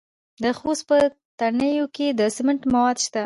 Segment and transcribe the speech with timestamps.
[0.43, 0.97] د خوست په
[1.39, 3.19] تڼیو کې د سمنټو مواد شته.